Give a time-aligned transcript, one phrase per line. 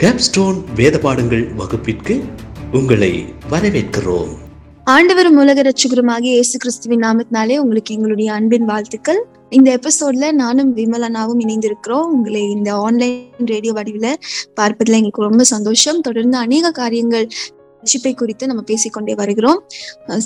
[0.00, 2.14] Capstone வேத பாடங்கள் வகுப்பிற்கு
[2.78, 3.10] உங்களை
[3.52, 4.32] வரவேற்கிறோம்.
[4.94, 9.20] ஆண்டவரும் உலக ரட்சகருமாகிய இயேசு கிறிஸ்துவின் நாமத்தினாலே உங்களுக்கு எங்களுடைய அன்பின் வாழ்த்துக்கள்.
[9.58, 12.06] இந்த எபிசோட்ல நானும் விமலனாவும் இணைந்திருக்கிறோம்.
[12.16, 14.10] உங்களை இந்த ஆன்லைன் ரேடியோ வடிவில்
[14.60, 16.04] பார்ப்பதில் எங்களுக்கு ரொம்ப சந்தோஷம்.
[16.08, 17.26] தொடர்ந்து அநேக காரியங்கள்
[17.82, 19.60] ரட்சிப்பை குறித்து நம்ம பேசிக்கொண்டே வருகிறோம்.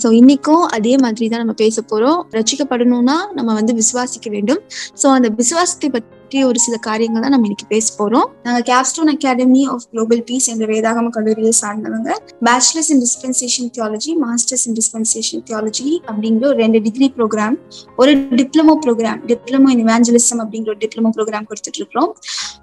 [0.03, 4.63] ஸோ இன்னைக்கும் அதே மாதிரி தான் நம்ம பேச போறோம் ரட்சிக்கப்படணும்னா நம்ம வந்து விசுவாசிக்க வேண்டும்.
[5.03, 6.19] ஸோ அந்த விசுவாசத்தை பற்றி
[6.51, 8.27] ஒரு சில காரியங்கள் தான் நம்ம இன்னைக்கு பேச போறோம்.
[8.47, 12.11] நாங்கள் Capstone Academy of Global Peace என்ற வேதாகம கல்லூரியை சார்ந்தவங்க.
[12.49, 17.57] Bachelors in dispensation theology masters in dispensation theology அப்படிங்கிற ஒரு ரெண்டு டிகிரி ப்ரோக்ராம்
[18.03, 22.13] ஒரு diploma program diploma in evangelism அப்படிங்கிற ஒரு டிப்ளமோ ப்ரோக்ராம் கொடுத்துட்டு இருக்கிறோம்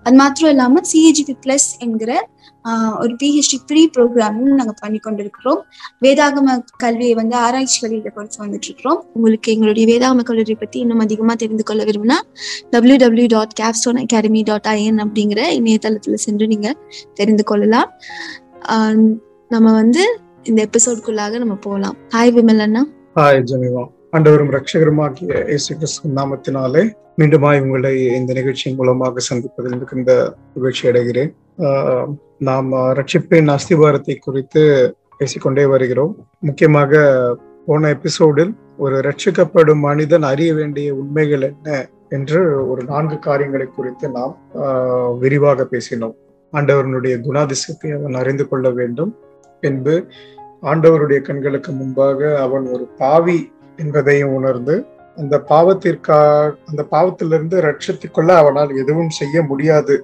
[0.04, 2.12] அது மாத்திரம் இல்லாம சிஏஜிபி பிளஸ் என்கிற
[3.04, 5.60] ஒரு பிஹெச்டி ப்ரீ ப்ரோக்ராமும் நாங்க பண்ணி கொண்டிருக்கிறோம்.
[6.06, 11.34] வேதாகம கல்வியை வந்து ஆராய்ச்சி வழியில கொடுத்து வந்துட்டு இருக்கிறோம் உங்களுக்கு எங்களுடைய வேதாகம கல்லூரி பத்தி இன்னும் அதிகமா
[11.44, 12.18] தெரிந்து கொள்ள விரும்பினா
[12.74, 16.70] W W dot Capstone Academy dot IN அப்படிங்கிற இணையதளத்தில் சென்று நீங்க
[17.20, 17.90] தெரிந்து கொள்ளலாம்.
[19.52, 20.04] நம்ம வந்து
[20.50, 21.96] இந்த எபிசோட்குள்ளாக நம்ம போகலாம்.
[22.16, 22.84] ஹாய் விமல் அண்ணா.
[23.20, 23.84] ஹாய் ஜெமிவா
[24.18, 26.84] அண்டவரும் ரட்சகருமாகிய இயேசு கிறிஸ்து நாமத்தினாலே
[27.20, 30.12] மீண்டுமாய் உங்களை இந்த நிகழ்ச்சியின் மூலமாக சந்திப்பதில் மிகுந்த
[30.56, 31.32] மகிழ்ச்சி அடைகிறேன்.
[32.48, 34.62] நாம் ரட்சிப்பின் அஸ்திவாரத்தை குறித்து
[35.20, 36.14] பேசிக்கொண்டே வருகிறோம்.
[36.48, 37.02] முக்கியமாக
[37.68, 38.52] போன எபிசோடில்
[38.84, 41.78] ஒரு ரட்சிக்கப்படும் மனிதன் அறிய வேண்டிய உண்மைகள் என்ன
[42.16, 42.40] என்று
[42.72, 44.34] ஒரு நான்கு காரியங்களை குறித்து நாம்
[45.24, 46.16] விரிவாக பேசினோம்.
[46.54, 49.12] ஆண்டவரனுடைய குணாதிசயத்தை அவன் அறிந்து கொள்ள வேண்டும்.
[49.64, 49.96] பின்பு
[50.72, 53.40] ஆண்டவருடைய கண்களுக்கு முன்பாக அவன் ஒரு பாவி
[53.84, 54.76] என்பதையும் உணர்ந்து
[55.22, 59.96] அந்த பாவத்திற்காக அந்த பாவத்திலிருந்து ரட்சித்துக்கொள்ள அவனால் எதுவும் செய்ய முடியாது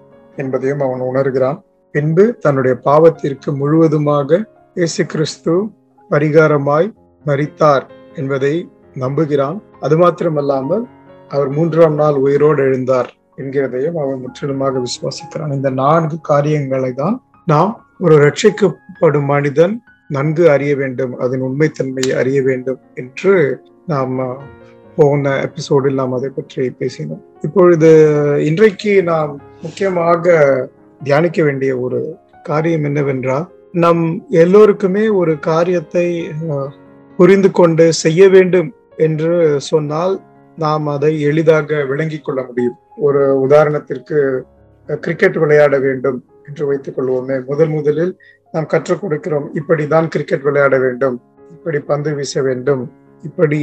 [0.42, 1.60] என்பதையும் அவன் உணர்கிறான்.
[1.96, 4.40] பின்பு தன்னுடைய பாவத்திற்கு முழுவதுமாக
[4.80, 5.54] இயேசு கிறிஸ்து
[6.10, 6.88] பரிகாரமாய்
[7.26, 7.86] மறித்தார்
[8.22, 8.54] என்பதை
[9.04, 9.58] நம்புகிறான்.
[9.86, 10.84] அது மாத்திரமல்லாமல்
[11.34, 18.16] அவர் மூன்றாம் நாள் உயிரோடு எழுந்தார் என்கிறதையும் அவன் முற்றிலுமாக விசுவாசிக்கிறான் இந்த நான்கு காரியங்களை தான் நாம் ஒரு
[18.18, 19.74] ரட்சிக்கப்படும் மனிதன்
[20.10, 23.34] நன்கு அறிய வேண்டும் அதன் உண்மைத்தன்மையை அறிய வேண்டும் என்று
[23.86, 24.14] நாம்
[24.96, 27.22] போன எபிசோடில் நாம் அதை பற்றி பேசினோம்.
[27.42, 27.90] இப்பொழுது
[28.46, 30.36] இன்றைக்கு நாம் முக்கியமாக
[31.02, 32.00] தியானிக்க வேண்டிய ஒரு
[32.44, 36.06] காரியம் என்னவென்றால் நம் எல்லோருக்குமே ஒரு காரியத்தை
[37.20, 40.14] புரிந்து கொண்டு செய்ய வேண்டும் என்று சொன்னால்
[40.58, 42.78] நாம் அதை எளிதாக விளங்கிக் கொள்ள முடியும்.
[43.08, 44.18] ஒரு உதாரணத்திற்கு
[45.00, 47.38] கிரிக்கெட் விளையாட வேண்டும் என்று வைத்துக் கொள்வோமே.
[47.46, 48.14] முதல் முதலில்
[48.52, 51.22] நாம் கற்றுக் கொடுக்கிறோம் இப்படிதான் கிரிக்கெட் விளையாட வேண்டும்.
[51.50, 52.84] இப்படி பந்து வீச வேண்டும்.
[53.24, 53.62] இப்படி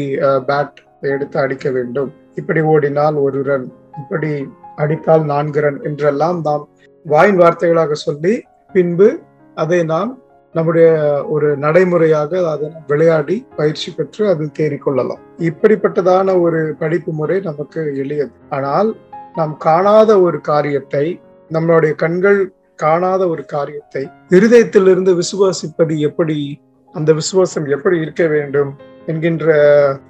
[0.48, 2.10] பேட் எடுத்து அடிக்க வேண்டும்.
[2.34, 4.32] இப்படி ஓடினால் ஒரு ரன் இப்படி
[4.76, 6.68] அடித்தால் நான்கு ரன் என்றெல்லாம் நாம்
[7.04, 8.34] வாயின் வார்த்தைகளாக சொல்லி
[8.72, 9.08] பின்பு
[9.54, 10.10] அதை நாம்
[10.52, 10.88] நம்முடைய
[11.28, 15.20] ஒரு நடைமுறையாக அதை விளையாடி பயிற்சி பெற்று அது தேறிக்கொள்ளலாம்.
[15.38, 18.32] இப்படிப்பட்டதான ஒரு படிப்பு முறை நமக்கு எளியது.
[18.48, 18.96] ஆனால்
[19.34, 26.60] நாம் காணாத ஒரு காரியத்தை நம்மளுடைய கண்கள் காணாத ஒரு காரியத்தை இருதயத்திலிருந்து விசுவாசிப்பது எப்படி
[26.92, 28.70] அந்த விசுவாசம் எப்படி இருக்க வேண்டும்
[29.06, 29.56] என்கின்ற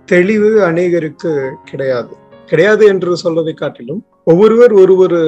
[0.04, 1.32] தெளிவு அநேகருக்கு
[1.64, 2.16] கிடையாது.
[2.50, 5.20] கிடையாது என்று சொல்வதை காட்டிலும் ஒவ்வொருவர் ஒரு ஒரு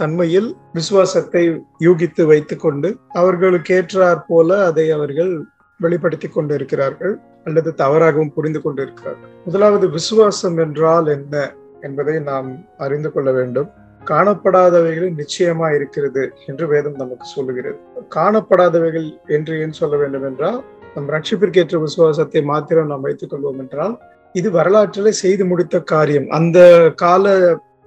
[0.00, 1.42] தன்மையில் விசுவாசத்தை
[1.80, 5.32] யூகித்து வைத்து கொண்டு அவர்களுக்கு ஏற்றாற் போல அதை அவர்கள்
[5.80, 11.36] வெளிப்படுத்தி கொண்டிருக்கிறார்கள் அல்லது தவறாகவும் புரிந்து கொண்டு இருக்கிறார்கள் முதலாவது விசுவாசம் என்றால் என்ன
[11.80, 13.68] என்பதை நாம் அறிந்து கொள்ள வேண்டும்.
[14.02, 17.78] காணப்படாதவைகள் நிச்சயமா இருக்கிறது என்று வேதம் நமக்கு சொல்லுகிறது.
[18.14, 20.58] காணப்படாதவைகள் என்று ஏன் சொல்ல வேண்டும் என்றால்
[20.94, 23.94] நம் ரட்சிப்பிற்கேற்ற விசுவாசத்தை மாத்திரம் நாம் வைத்துக் கொள்வோம் என்றால்
[24.34, 26.26] இது வரலாற்றில் செய்து முடித்த காரியம்.
[26.38, 26.58] அந்த
[27.02, 27.34] கால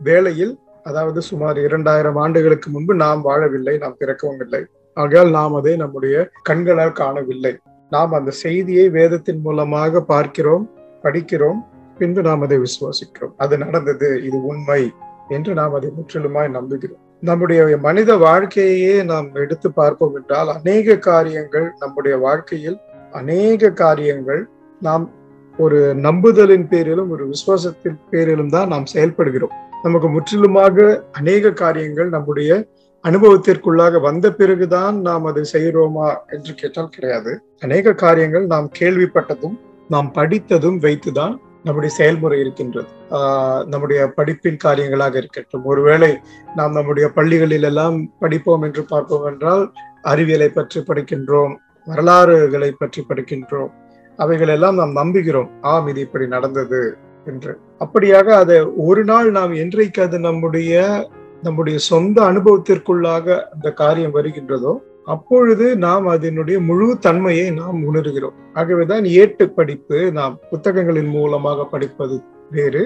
[0.08, 4.62] வேளையில் அதாவது சுமார் இரண்டாயிரம் ஆண்டுகளுக்கு முன்பு நாம் வாழவில்லை நாம் பிறக்கவும் இல்லை
[4.98, 6.16] ஆகையால் நாம் அதை நம்முடைய
[6.50, 7.54] கண்களால் காணவில்லை.
[7.92, 10.66] நாம் அந்த செய்தியை வேதத்தின் மூலமாக பார்க்கிறோம்
[11.04, 11.60] படிக்கிறோம்
[11.98, 13.34] பின்பு நாம் அதை விசுவாசிக்கிறோம்.
[13.44, 14.82] அது நடந்தது இது உண்மை
[15.30, 17.02] என்று நாம் அதை முற்றிலுமாய் நம்புகிறோம்.
[17.20, 22.78] நம்முடைய மனித வாழ்க்கையே நாம் எடுத்து பார்ப்போம் என்றால் அநேக காரியங்கள் நம்முடைய வாழ்க்கையில்
[23.12, 24.42] அநேக காரியங்கள்
[24.82, 25.06] நாம்
[25.58, 29.54] ஒரு நம்புதலின் பேரிலும் ஒரு விசுவாசத்தின் பேரிலும் தான் நாம் செயல்படுகிறோம்.
[29.84, 32.50] நமக்கு முற்றிலுமாக அநேக காரியங்கள் நம்முடைய
[33.04, 37.32] அனுபவத்திற்குள்ளாக வந்த பிறகுதான் நாம் அதை செய்கிறோமா என்று கேட்டால் கிடையாது.
[37.60, 39.58] அநேக காரியங்கள் நாம் கேள்விப்பட்டதும்
[39.90, 42.90] நாம் படித்ததும் வைத்துதான் நம்முடைய செயல்முறை இருக்கின்றது.
[43.72, 46.12] நம்முடைய படிப்பின் காரியங்களாக இருக்கட்டும் ஒருவேளை
[46.56, 49.66] நாம் நம்முடைய பள்ளிகளில் எல்லாம் படிப்போம் என்று பார்ப்போம் என்றால்
[50.12, 51.56] அறிவியலை பற்றி படிக்கின்றோம்
[51.88, 53.72] வரலாறுகளை பற்றி படிக்கின்றோம்
[54.18, 55.50] அவைகளெல்லாம் நாம் நம்புகிறோம்.
[55.62, 56.82] ஆம் இது இப்படி நடந்தது
[57.26, 57.54] என்று.
[57.80, 58.58] அப்படியாக அதை
[58.88, 60.74] ஒரு நாள் நாம் என்றைக்கு அது நம்முடைய
[61.44, 64.74] நம்முடைய சொந்த அனுபவத்திற்குள்ளாக அந்த காரியம் வருகின்றதோ
[65.06, 68.38] அப்பொழுது நாம் அதனுடைய முழு தன்மையை நாம் உணர்கிறோம்.
[68.54, 72.16] ஆகவேதான் ஏட்டு படிப்பு நாம் புத்தகங்களின் மூலமாக படிப்பது
[72.52, 72.84] வேறு.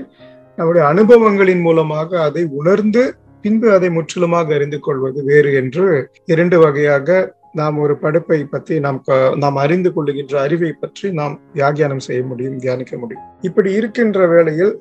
[0.58, 3.04] நம்முடைய அனுபவங்களின் மூலமாக அதை உணர்ந்து
[3.42, 5.86] பின்பு அதை முற்றிலுமாக அறிந்து கொள்வது வேறு என்று
[6.26, 7.20] இரண்டு வகையாக
[7.54, 9.00] நாம் ஒரு படைப்பை பற்றி நாம்
[9.44, 13.25] நாம் அறிந்து கொள்ளுகின்ற அறிவை பற்றி நாம் வியாகியானம் செய்ய முடியும் தியானிக்க முடியும்.
[13.42, 14.74] இப்படி இருக்கின்ற வேளையில்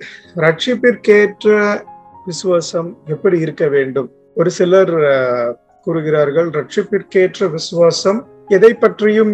[0.44, 1.56] ரட்சிப்பிற்கேற்ற
[2.26, 4.08] விசுவாசம் எப்படி இருக்க வேண்டும்?
[4.34, 4.92] ஒரு சிலர்
[5.86, 9.32] கூறுகிறார்கள் ரட்சிப்பிற்கேற்ற விசுவாசம் எதை பற்றியும்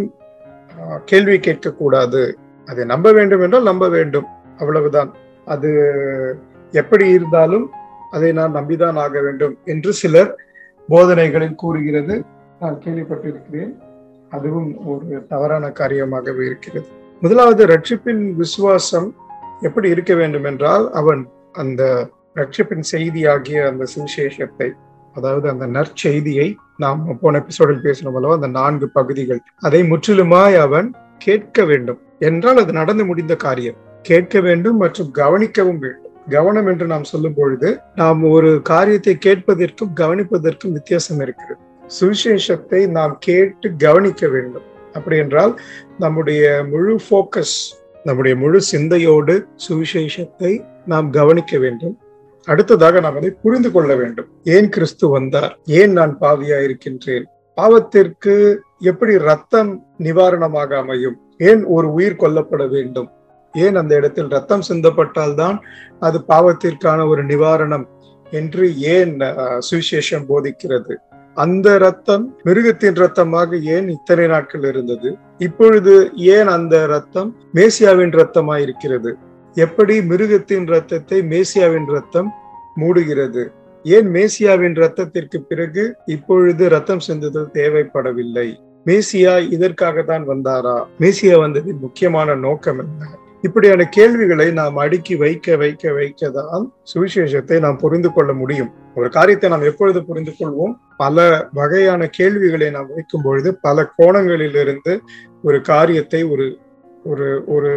[1.05, 2.23] கேள்வி கேட்கக்கூடாது.
[2.69, 4.29] அதை நம்ப வேண்டும் என்றால் நம்ப வேண்டும்.
[4.59, 5.11] அவ்வளவுதான்.
[5.45, 5.71] அது
[6.73, 7.67] எப்படி இருந்தாலும்
[8.11, 10.31] அதை நான் நம்பிதான் ஆக வேண்டும் என்று சிலர்
[10.89, 12.17] போதனைகளில் கூறுகிறது.
[12.61, 13.73] நான் கேள்விப்பட்டிருக்கிறேன்.
[14.31, 16.87] அதுவும் ஒரு தவறான காரியமாகவே இருக்கிறது.
[17.21, 19.09] முதலாவது ரட்சிப்பின் விசுவாசம்
[19.61, 21.83] எப்படி இருக்க வேண்டும் என்றால் அவன் அந்த
[22.35, 24.69] ரட்சிப்பின் செய்தியாகிய அந்த சுவிசேஷத்தை
[25.15, 29.41] அதாவது அந்த நற்செய்தியை நாம் போன எபிசோடில் பேசணும் அல்லவா அந்த நான்கு பகுதிகள்.
[29.59, 32.01] அதை முற்றிலுமாய் அவன் கேட்க வேண்டும்.
[32.19, 33.77] என்றால் அது நடந்து முடிந்த காரியம்.
[34.03, 36.12] கேட்க வேண்டும் மற்றும் கவனிக்கவும் வேண்டும்.
[36.29, 41.61] கவனம் என்று நாம் சொல்லும் பொழுது நாம் ஒரு காரியத்தை கேட்பதற்கும் கவனிப்பதற்கும் வித்தியாசம் இருக்கிறது.
[42.01, 44.67] சுவிசேஷத்தை நாம் கேட்டு கவனிக்க வேண்டும்.
[44.93, 45.61] அப்படி என்றால்
[45.99, 47.57] நம்முடைய முழு ஃபோக்கஸ்
[48.05, 50.53] நம்முடைய முழு சிந்தையோடு சுவிசேஷத்தை
[50.87, 51.99] நாம் கவனிக்க வேண்டும்.
[52.45, 54.29] அடுத்ததாக நாம் அதை புரிந்து கொள்ள வேண்டும்.
[54.45, 55.59] ஏன் கிறிஸ்து வந்தார்?
[55.65, 57.27] ஏன் நான் பாவியா இருக்கின்றேன்?
[57.57, 61.17] பாவத்திற்கு எப்படி ரத்தம் நிவாரணமாக அமையும்?
[61.39, 63.11] ஏன் ஒரு உயிர் கொல்லப்பட வேண்டும்?
[63.53, 65.59] ஏன் அந்த இடத்தில் ரத்தம் சிந்தப்பட்டால்தான்
[66.01, 67.87] அது பாவத்திற்கான ஒரு நிவாரணம்?
[68.31, 69.19] என்று ஏன்
[69.71, 70.95] சுவிசேஷம் போதிக்கிறது?
[71.35, 75.19] அந்த ரத்தம் மிருகத்தின் ரத்தமாக ஏன் இத்தனை நாட்கள் இருந்தது?
[75.39, 79.17] இப்பொழுது ஏன் அந்த ரத்தம் மேசியாவின் ரத்தமாய் இருக்கிறது
[79.57, 82.31] எப்படி மிருகத்தின் ரத்தத்தை மேசியாவின் ரத்தம்
[82.81, 83.45] மூடுகிறது?
[83.85, 88.49] ஏன் மேசியாவின் ரத்தத்திற்கு பிறகு இப்பொழுது ரத்தம் சிந்துதல் தேவைப்படவில்லை?
[88.87, 90.77] மேசியா இதற்காக தான் வந்தாரா?
[91.01, 93.09] மேசியா வந்ததின் முக்கியமான நோக்கம் என்ன?
[93.44, 96.62] இப்படியான கேள்விகளை நாம் அடுக்கி வைக்க வைக்க வைக்க தான்
[96.93, 98.70] சுவிசேஷத்தை நாம் புரிந்து கொள்ள முடியும்.
[98.94, 100.75] ஒரு காரியத்தை நாம் எப்பொழுது புரிந்து கொள்வோம்?
[100.96, 101.19] பல
[101.52, 104.93] வகையான கேள்விகளை நாம் வைக்கும் பொழுது பல கோணங்களிலிருந்து
[105.44, 106.46] ஒரு காரியத்தை ஒரு
[107.05, 107.73] ஒரு ஒரு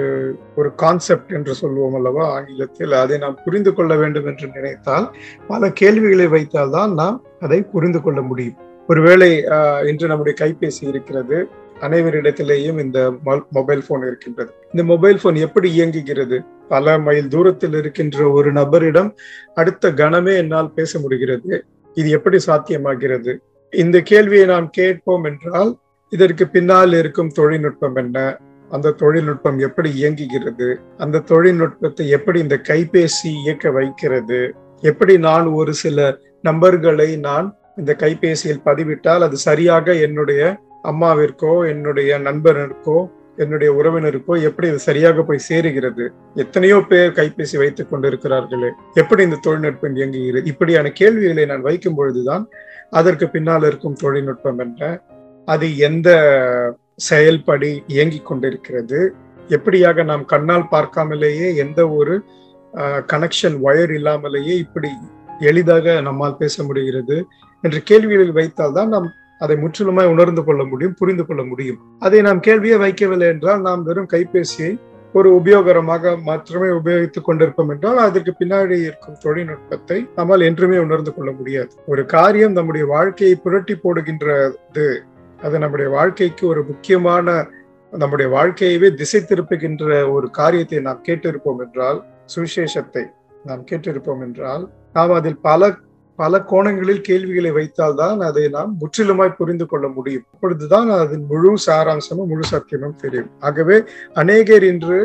[0.55, 2.93] ஒரு கான்செப்ட் என்று சொல்லுவோம் அல்லவா ஆங்கிலத்தில்.
[3.01, 5.07] அதை நாம் புரிந்து கொள்ள வேண்டும் என்று நினைத்தால்
[5.47, 8.57] பல கேள்விகளை வைத்தால் தான் நாம் அதை புரிந்து கொள்ள முடியும்.
[8.89, 11.37] ஒருவேளை ஆஹ், இன்று நம்முடைய கைபேசி இருக்கிறது.
[11.81, 13.13] அனைவரிடத்திலேயும் இந்த
[13.51, 14.51] மொபைல் போன் இருக்கின்றது.
[14.71, 16.43] இந்த மொபைல் போன் எப்படி இயங்குகிறது?
[16.69, 19.09] பல மைல் தூரத்தில் இருக்கின்ற ஒரு நபரிடம்
[19.53, 21.65] அடுத்த கணமே என்னால் பேச முடிகிறது.
[21.93, 23.37] இது எப்படி சாத்தியமாகிறது?
[23.71, 25.77] இந்த கேள்வியை நாம் கேட்போம் என்றால்
[26.09, 28.39] இதற்கு பின்னால் இருக்கும் தொழில்நுட்பம் என்ன?
[28.69, 30.79] அந்த தொழில்நுட்பம் எப்படி இயங்குகிறது?
[30.97, 34.53] அந்த தொழில்நுட்பத்தை எப்படி இந்த கைபேசி இயக்க வைக்கிறது?
[34.81, 40.41] எப்படி நான் ஒரு சில நம்பர்களை நான் இந்த கைபேசியில் பதிவிட்டால் அது சரியாக என்னுடைய
[40.83, 42.97] அம்மாவிற்கோ என்னுடைய நண்பருக்கோ
[43.43, 46.05] என்னுடைய உறவினருக்கோ எப்படி இது சரியாக போய் சேருகிறது?
[46.43, 48.69] எத்தனையோ பேர் கைபேசி வைத்துக் கொண்டிருக்கிறார்களே.
[49.01, 50.49] எப்படி இந்த தொழில்நுட்பம் இயங்குகிறது?
[50.51, 52.45] இப்படியான கேள்விகளை நான் வைக்கும் பொழுதுதான்
[52.99, 54.89] அதற்கு பின்னால் இருக்கும் தொழில்நுட்பம் என்ன
[55.47, 56.09] அது எந்த
[57.09, 58.99] செயல்படி இயங்கிக் கொண்டிருக்கிறது?
[59.49, 62.15] எப்படியாக நாம் கண்ணால் பார்க்காமலேயே எந்த ஒரு
[63.13, 64.89] கனெக்ஷன் ஒயர் இல்லாமலேயே இப்படி
[65.39, 67.17] எளிதாக நம்மால் பேச முடிகிறது?
[67.63, 69.07] என்ற கேள்விகளில் வைத்தால் தான் நாம்
[69.39, 71.79] அதை முற்றிலுமாய் உணர்ந்து கொள்ள முடியும் புரிந்து கொள்ள முடியும்.
[71.99, 74.71] அதை நாம் கேள்வியே வைக்கவில்லை என்றால் நாம் வெறும் கைபேசியை
[75.13, 81.71] ஒரு உபயோகரமாக மாத்திரமே உபயோகித்துக் கொண்டிருப்போம் என்றால் அதற்கு பின்னாடி இருக்கும் தொழில்நுட்பத்தை நம்மால் என்றுமே உணர்ந்து கொள்ள முடியாது.
[81.85, 84.87] ஒரு காரியம் நம்முடைய வாழ்க்கையை புரட்டி போடுகின்றது.
[85.39, 87.37] அது நம்முடைய வாழ்க்கைக்கு ஒரு முக்கியமான
[87.93, 91.99] நம்முடைய வாழ்க்கையவே திசை திருப்புகின்ற ஒரு காரியத்தை நாம் கேட்டிருப்போம் என்றால்
[92.35, 93.03] சுவிசேஷத்தை
[93.45, 94.63] நாம் கேட்டிருப்போம் என்றால்
[94.93, 95.69] நாம் அதில் பல
[96.17, 100.25] பல கோணங்களில் கேள்விகளை வைத்தால்தான் அதை நாம் முற்றிலுமாய் புரிந்து கொள்ள முடியும்.
[100.33, 103.31] அப்பொழுதுதான் அதன் முழு சாராம்சமும் முழு சத்தியமும் தெரியும்.
[103.39, 103.77] ஆகவே
[104.13, 104.99] அநேகர் இன்று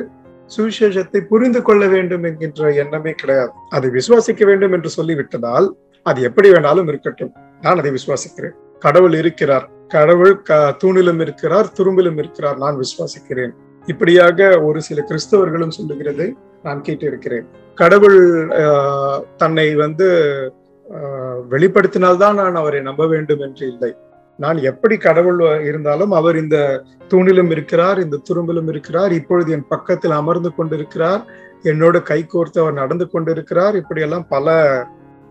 [0.56, 3.52] சுவிசேஷத்தை புரிந்து கொள்ள வேண்டும் என்கின்ற எண்ணமே கிடையாது.
[3.70, 5.68] அதை விசுவாசிக்க வேண்டும் என்று சொல்லிவிட்டதால்
[6.02, 7.32] அது எப்படி வேணாலும் இருக்கட்டும்.
[7.60, 8.56] நான் அதை விசுவாசிக்கிறேன்.
[8.78, 9.66] கடவுள் இருக்கிறார்.
[9.88, 12.58] கடவுள் க தூணிலும் இருக்கிறார் துரும்பிலும் இருக்கிறார்.
[12.58, 13.52] நான் விசுவாசிக்கிறேன்.
[13.86, 16.28] இப்படியாக ஒரு சில கிறிஸ்தவர்களும் சொல்லுகிறதை.
[16.62, 17.46] நான் கேட்டிருக்கிறேன்.
[17.74, 18.18] கடவுள்
[19.36, 20.08] தன்னை வந்து
[21.50, 23.90] வெளிப்படுத்தினால்தான் நான் அவரை நம்ப வேண்டும் என்று இல்லை.
[24.38, 26.58] நான் எப்படி கடவுள் இருந்தாலும் அவர் இந்த
[27.10, 31.22] தூணிலும் இருக்கிறார் இந்த துரும்பிலும் இருக்கிறார் இப்பொழுது என் பக்கத்தில் அமர்ந்து கொண்டிருக்கிறார்
[31.62, 34.54] என்னோடு கை கோர்த்து அவர் நடந்து கொண்டிருக்கிறார் இப்படியெல்லாம் பல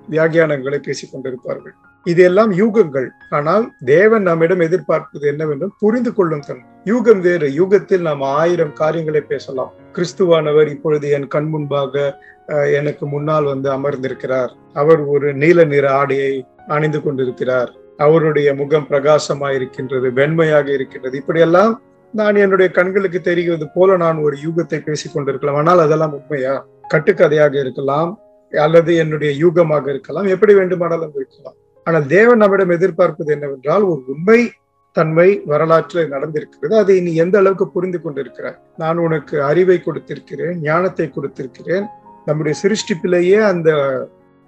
[0.09, 1.73] வியாகியானங்களை பேசிக் கொண்டிருப்பார்கள்.
[2.03, 3.07] இதெல்லாம் யூகங்கள்.
[3.29, 7.47] ஆனால் தேவன் நம்மிடம் எதிர்பார்ப்பது என்னவென்றும் புரிந்து கொள்ளும் தன் யூகம் வேறு.
[7.59, 9.71] யூகத்தில் நாம் ஆயிரம் காரியங்களை பேசலாம்.
[9.93, 14.51] கிறிஸ்துவானவர் இப்பொழுது என் கண் முன்பாக எனக்கு முன்னால் வந்து அமர்ந்திருக்கிறார்.
[14.73, 17.71] அவர் ஒரு நீல நிற ஆடையை அணிந்து கொண்டிருக்கிறார்.
[17.97, 21.17] அவருடைய முகம் பிரகாசமாக இருக்கின்றது வெண்மையாக இருக்கின்றது.
[21.17, 21.81] இப்படியெல்லாம்
[22.13, 25.55] நான் என்னுடைய கண்களுக்கு தெரிகிறது போல நான் ஒரு யூகத்தை பேசிக் கொண்டிருக்கலாம்.
[25.55, 26.65] ஆனால் அதெல்லாம் உண்மையா?
[26.93, 28.19] கட்டுக்கதையாக இருக்கலாம்
[28.51, 31.55] அல்லது என்னுடைய யூகமாக இருக்கலாம் எப்படி வேண்டுமானாலும் இருக்கலாம்.
[31.83, 34.51] ஆனால் தேவன் நம்மிடம் எதிர்பார்ப்பது என்னவென்றால் ஒரு உண்மை
[34.91, 36.73] தன்மை வரலாற்றில் நடந்திருக்கிறது.
[36.75, 38.57] அதை நீ எந்த அளவுக்கு புரிந்து கொண்டிருக்கிறாய்?
[38.77, 41.85] நான் உனக்கு அறிவை கொடுத்திருக்கிறேன் ஞானத்தை கொடுத்திருக்கிறேன்.
[42.27, 43.69] நம்முடைய சிருஷ்டிப்பிலேயே அந்த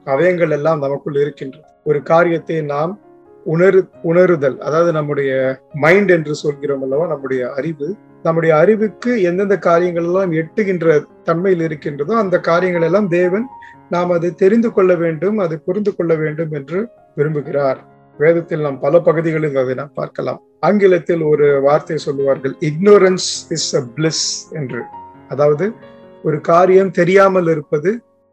[0.07, 1.67] அவயங்கள் எல்லாம் நமக்குள் இருக்கின்றது.
[1.85, 2.93] ஒரு காரியத்தை நாம்
[3.45, 5.31] உணரு உணருதல் அதாவது நம்முடைய
[5.83, 7.87] மைண்ட் என்று சொல்கிறோம் அல்லவா நம்முடைய அறிவு
[8.23, 13.45] நம்முடைய அறிவுக்கு எந்தெந்த காரியங்கள் எல்லாம் எட்டுகின்ற தன்மையில் இருக்கின்றதோ அந்த காரியங்கள் எல்லாம் தேவன்
[13.89, 16.79] நாம் அதை தெரிந்து கொள்ள வேண்டும் அதை புரிந்து கொள்ள வேண்டும் என்று
[17.17, 17.79] விரும்புகிறார்.
[18.19, 20.39] வேதத்தில் நாம் பல பகுதிகளில் அதை நாம் பார்க்கலாம்.
[20.59, 24.81] ஆங்கிலத்தில் ஒரு வார்த்தை சொல்லுவார்கள் இக்னோரன்ஸ் இஸ் அ பிளிஸ் என்று.
[25.29, 25.65] அதாவது
[26.23, 27.91] ஒரு காரியம் தெரியாமல் இருப்பது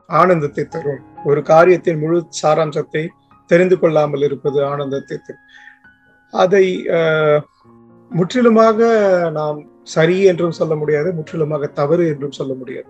[0.09, 1.03] ஆனந்தத்தை தரும்.
[1.25, 3.03] ஒரு காரியத்தின் முழு சாராம்சத்தை
[3.51, 5.47] தெரிந்து கொள்ளாமல் இருப்பது ஆனந்தத்தை தரும்.
[6.33, 6.65] அதை
[8.11, 8.79] முற்றிலுமாக
[9.39, 9.59] நாம்
[9.95, 12.89] சரி என்றும் சொல்ல முடியாது முற்றிலுமாக தவறு என்றும் சொல்ல முடியாது.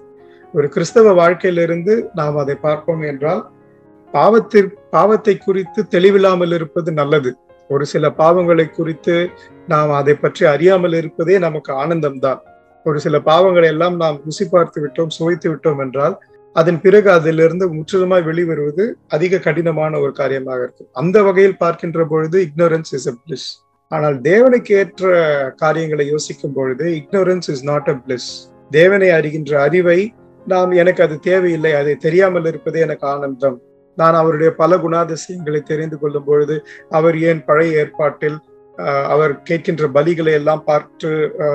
[0.54, 3.42] ஒரு கிறிஸ்தவ வாழ்க்கையிலிருந்து நாம் அதை பார்ப்போம் என்றால்
[4.14, 7.30] பாவத்திற் பாவத்தை குறித்து தெளிவில்லாமல் இருப்பது நல்லது.
[7.70, 9.14] ஒரு சில பாவங்களை குறித்து
[9.66, 12.40] நாம் அதை பற்றி அறியாமல் இருப்பதே நமக்கு ஆனந்தம்தான்.
[12.86, 16.14] ஒரு சில பாவங்களை எல்லாம் நாம் ருசி பார்த்து விட்டோம் சுவைத்து விட்டோம் என்றால்
[16.56, 20.88] அதன் பிறகு அதிலிருந்து முற்றிலுமாய் வெளிவருவது அதிக கடினமான ஒரு காரியமாக இருக்கும்.
[20.92, 23.48] அந்த வகையில் பார்க்கின்ற பொழுது இக்னோரன்ஸ் இஸ் அ பிளிஸ்
[23.92, 25.12] ஆனால் தேவனுக்கு ஏற்ற
[25.56, 28.28] காரியங்களை யோசிக்கும் பொழுது ignorance is not a bliss
[28.70, 30.00] தேவனை அறிகின்ற அறிவை
[30.46, 33.56] நாம் எனக்கு அது தேவையில்லை அதை தெரியாமல் இருப்பதே எனக்கு ஆனந்தம்.
[33.98, 36.56] நான் அவருடைய பல குணாதிசயங்களை தெரிந்து கொள்ளும் பொழுது
[36.98, 38.38] அவர் ஏன் பழைய ஏற்பாட்டில்
[39.14, 41.08] அவர் கேட்கின்ற பலிகளை எல்லாம் பார்த்து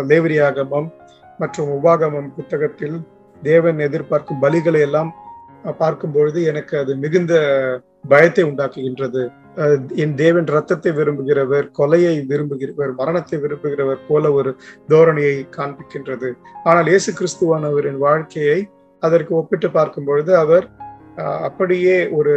[0.10, 0.90] லேவரியாகமும்
[1.42, 2.98] மற்றும் உபாகமம் புத்தகத்தில்
[3.42, 5.12] தேவன் எதிர்பார்க்கும் பலிகளை எல்லாம்
[5.82, 7.34] பார்க்கும் பொழுது எனக்கு அது மிகுந்த
[8.12, 9.22] பயத்தை உண்டாக்குகின்றது.
[10.04, 14.52] என் தேவன் ரத்தத்தை விரும்புகிறவர் கொலையை விரும்புகிறவர் மரணத்தை விரும்புகிறவர் போல ஒரு
[14.92, 16.30] தோரணையை காண்பிக்கின்றது.
[16.64, 18.60] ஆனால் இயேசு கிறிஸ்துவானவரின் வாழ்க்கையை
[19.04, 20.68] அதற்கு ஒப்பிட்டு பார்க்கும் பொழுது அவர்
[21.48, 22.36] அப்படியே ஒரு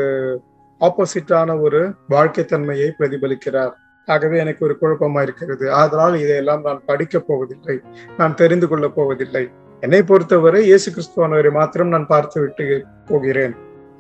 [0.80, 1.80] ஆப்போசிட்டான ஒரு
[2.14, 3.74] வாழ்க்கை தன்மையை பிரதிபலிக்கிறார்.
[4.14, 5.66] ஆகவே எனக்கு ஒரு குழப்பமா இருக்கிறது.
[5.82, 7.76] அதனால் இதையெல்லாம் நான் படிக்கப் போவதில்லை.
[8.18, 9.44] நான் தெரிந்து கொள்ளப் போவதில்லை.
[9.80, 12.66] என்னை பொறுத்தவரை இயேசு கிறிஸ்துவானவரை மாத்திரம் நான் பார்த்து விட்டு
[13.10, 13.54] போகிறேன்.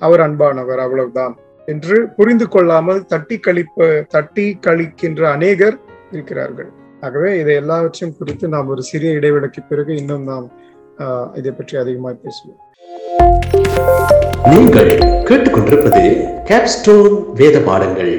[0.06, 1.34] அவர் அன்பானவர் அவ்வளவுதான்.
[1.72, 5.76] என்று புரிந்து கொள்ளாமல் தட்டி கழிப்ப தட்டி கழிக்கின்ற அநேகர்
[6.10, 6.70] இருக்கிறார்கள்.
[7.00, 10.46] ஆகவே இதை எல்லாவற்றையும் குறித்து நாம் ஒரு சிறிய இடைவெளிக்கு பிறகு இன்னும் நாம்
[11.34, 12.58] இதை பற்றி அதிகமாக பேசுவோம்.
[14.52, 14.92] நீங்கள்
[15.28, 16.02] கேட்டுக்கொண்டிருப்பது
[16.50, 18.14] கேப்ஸ்டோன் வேத பாடங்கள்.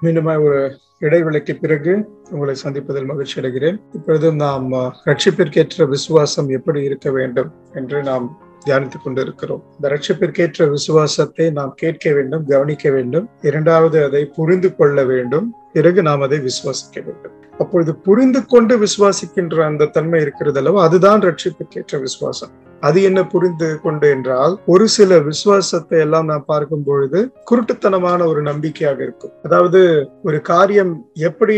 [0.00, 3.80] மீண்டும் ஒரு இடைவெளிக்கு பிறகு உங்களை சந்திப்பதில் மகிழ்ச்சி அடைகிறேன்.
[3.92, 4.72] இப்பொழுது நாம்
[5.04, 9.62] ரட்சிப்பிற்கேற்ற விசுவாசம் எப்படி இருக்க வேண்டும் என்று நாம் தியானித்துக் கொண்டிருக்கிறோம்.
[9.74, 13.28] இந்த ரட்சிப்பிற்கேற்ற விசுவாசத்தை நாம் கேட்க வேண்டும் கவனிக்க வேண்டும்.
[13.42, 15.54] இரண்டாவது அதை புரிந்து கொள்ள வேண்டும்.
[15.72, 17.32] பிறகு நாம் அதை விசுவாசிக்க வேண்டும்.
[17.58, 22.66] அப்பொழுது புரிந்து கொண்டு விசுவாசிக்கின்ற அந்த தன்மை இருக்கிறது அல்லவா அதுதான் ரட்சிப்புக்கேற்ற விசுவாசம்.
[22.86, 27.20] அது என்ன புரிந்து கொண்டு என்றால் ஒரு சில விசுவாசத்தை எல்லாம் நான் பார்க்கும் பொழுது
[27.50, 29.32] குருட்டுத்தனமான ஒரு நம்பிக்கையாக இருக்கும்.
[29.46, 29.80] அதாவது
[30.28, 30.92] ஒரு காரியம்
[31.28, 31.56] எப்படி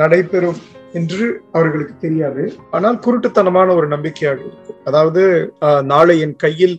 [0.00, 0.60] நடைபெறும்
[0.98, 1.26] என்று
[1.56, 2.42] அவர்களுக்கு தெரியாது.
[2.76, 4.78] ஆனால் குருட்டுத்தனமான ஒரு நம்பிக்கையாக இருக்கும்.
[4.88, 5.22] அதாவது
[5.92, 6.74] நாளை என் கையில்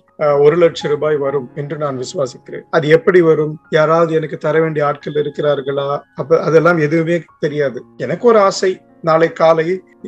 [0.45, 2.65] ஒரு லட்சம் ரூபாய் வரும் என்று நான் விசுவாசிக்கிறேன்.
[2.77, 3.53] அது எப்படி வரும்?
[3.77, 5.87] யாராவது எனக்கு தர வேண்டிய ஆட்கள் இருக்கிறார்களா?
[6.21, 7.81] அப்ப அதெல்லாம் எதுவுமே தெரியாது.
[8.05, 8.71] எனக்கு ஒரு ஆசை.
[9.03, 9.67] நாளை காலை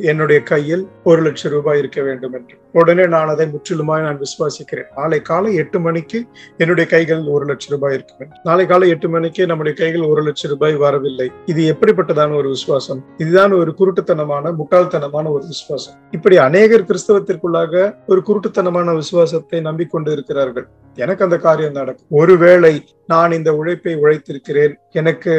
[0.10, 2.56] என்னுடைய கையில் ஒரு லட்சம் ரூபாய் இருக்க வேண்டும் என்று.
[2.74, 4.90] உடனே நான் அதை முற்றிலுமாய் நான் விசுவாசிக்கிறேன்.
[4.96, 6.20] நாளை காலை எட்டு மணிக்கு
[6.58, 10.52] என்னுடைய கைகள் ஒரு லட்சம் ரூபாய் இருக்க வேண்டும் நாளை காலை எட்டு மணிக்கு நம்முடைய கைகள் ஒரு லட்சம்
[10.52, 11.32] ரூபாய் வரவில்லை.
[11.46, 13.04] இது எப்படிப்பட்டதான ஒரு விசுவாசம்?
[13.18, 15.94] இதுதான் ஒரு குருட்டுத்தனமான முட்டாள்தனமான ஒரு விசுவாசம்.
[16.12, 20.68] இப்படி அநேகர் கிறிஸ்தவத்திற்குள்ளாக ஒரு குருட்டுத்தனமான விசுவாசத்தை நம்பிக்கொண்டு இருக்கிறார்கள்.
[20.96, 22.08] எனக்கு அந்த காரியம் நடக்கும்.
[22.10, 22.74] ஒருவேளை
[23.08, 24.74] நான் இந்த உழைப்பை உழைத்திருக்கிறேன்.
[24.92, 25.34] எனக்கு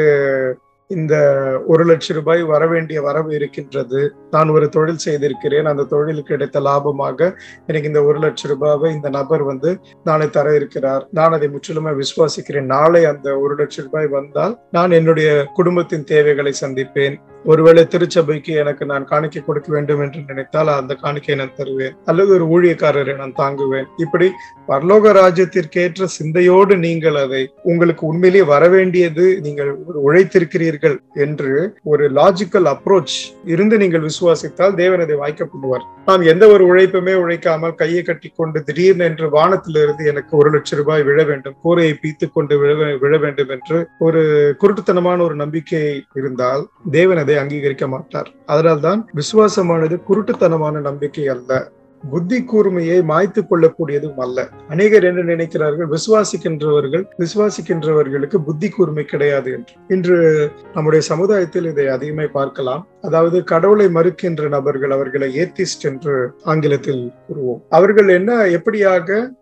[0.89, 1.15] இந்த
[1.67, 4.13] ஒரு லட்சம் ரூபாய் வர வேண்டிய வரவு இருக்கின்றது.
[4.31, 5.65] நான் ஒரு தொழில் செய்திருக்கிறேன்.
[5.65, 7.19] அந்த தொழிலுக்கு கிடைத்த லாபமாக
[7.67, 11.07] எனக்கு இந்த ஒரு லட்சம் ரூபாவை இந்த நபர் வந்து நாளை தர இருக்கிறார்.
[11.11, 12.61] நான் அதை முற்றிலுமே விசுவாசிக்கிறேன்.
[12.61, 17.17] நாளை அந்த ஒரு லட்சம் ரூபாய் வந்தால் நான் என்னுடைய குடும்பத்தின் தேவைகளை சந்திப்பேன்.
[17.45, 21.95] ஒருவேளை திருச்சபைக்கு எனக்கு நான் காணிக்கை கொடுக்க வேண்டும் என்று நினைத்தால் அந்த காணிக்கையை நான் தருவேன்.
[22.05, 23.87] அல்லது ஒரு ஊழியக்காரரை நான் தாங்குவேன்.
[23.97, 24.29] இப்படி
[24.67, 29.71] பரலோக ராஜ்யத்திற்கேற்ற சிந்தையோடு நீங்கள் அதை உங்களுக்கு உண்மையிலேயே வரவேண்டியது நீங்கள்
[30.05, 30.75] உழைத்திருக்கிறீர்கள்
[31.13, 37.13] என்று ஒரு லாஜிக்கல் அப்ரோச் இருந்து நீங்கள் விசுவாசித்தால் தேவன் அதை வாய்க்க பண்ணுவார் நாம் எந்த ஒரு உழைப்புமே
[37.13, 42.27] உழைக்காமல் கையை கட்டி கொண்டு திடீர்னு என்று வானத்திலிருந்து எனக்கு ஒரு லட்சம் ரூபாய் விழ வேண்டும் கூரையை பீத்து
[42.31, 44.21] கொண்டு விழ விழ வேண்டும் என்று ஒரு
[44.61, 48.31] குருட்டுத்தனமான ஒரு நம்பிக்கை இருந்தால் தேவன் அதை அங்கீகரிக்க மாட்டார்.
[48.45, 51.71] அதனால்தான் விசுவாசமானது குருட்டுத்தனமான நம்பிக்கை அல்ல.
[52.03, 54.49] புத்தி கூர்மையை மாய்த்து கொள்ளக்கூடியதும் அல்ல.
[54.69, 59.73] அநேகர் என்ன நினைக்கிறார்கள் விசுவாசிக்கின்றவர்கள் விசுவாசிக்கின்றவர்களுக்கு புத்தி கூர்மை கிடையாது என்று.
[59.87, 60.17] இன்று
[60.73, 62.87] நம்முடைய சமுதாயத்தில் இதை அதிகமாக பார்க்கலாம்.
[63.01, 67.61] அதாவது கடவுளை மறுக்கின்ற நபர்கள் அவர்களை ஏத்திஸ்ட் என்று ஆங்கிலத்தில் கூறுவோம்.
[67.69, 69.33] அவர்கள் என்ன எப்படியாக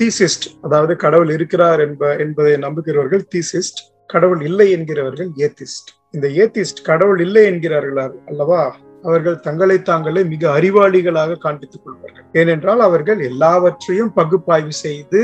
[0.00, 5.90] தீசிஸ்ட் அதாவது கடவுள் இருக்கிறார் என்ப என்பதை நம்புகிறவர்கள் தீசிஸ்ட் கடவுள் இல்லை என்கிறவர்கள் ஏத்திஸ்ட்.
[6.10, 8.76] இந்த ஏத்திஸ்ட் கடவுள் இல்லை என்கிறார்களா அல்லவா?
[9.06, 12.26] அவர்கள் தங்களை தாங்களே மிக அறிவாளிகளாக காண்பித்துக் கொள்வார்கள்.
[12.40, 15.22] ஏனென்றால் அவர்கள் எல்லாவற்றையும் பகுப்பாய்வு செய்து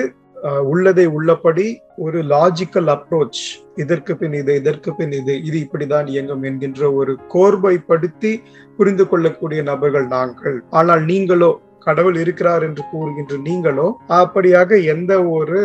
[0.73, 1.65] உள்ளதை உள்ளபடி
[2.05, 3.41] ஒரு லாஜிக்கல் அப்ரோச்
[3.83, 8.33] இதற்கு பின் இது இதற்கு பின் இது இது இப்படிதான் இயங்கும் என்கின்ற ஒரு கோர்வைப்படுத்தி
[8.77, 10.59] புரிந்து கொள்ளக்கூடிய நபர்கள் நாங்கள்.
[10.81, 15.61] ஆனால் நீங்களோ கடவுள் இருக்கிறார் என்று கூறுகின்ற நீங்களோ அப்படியாக எந்த ஒரு